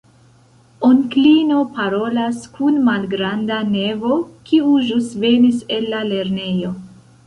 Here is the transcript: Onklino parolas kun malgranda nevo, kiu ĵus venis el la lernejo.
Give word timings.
Onklino 0.87 1.57
parolas 1.75 2.41
kun 2.57 2.81
malgranda 2.89 3.61
nevo, 3.77 4.19
kiu 4.51 4.77
ĵus 4.91 5.15
venis 5.29 5.65
el 5.81 5.91
la 5.97 6.07
lernejo. 6.13 6.79